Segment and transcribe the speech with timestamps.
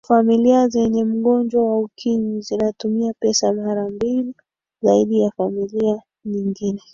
[0.07, 4.33] familia zenye mgonjwa wa ukimwi zinatumia pesa mara mbili
[4.81, 6.81] zaidi ya familia nyingine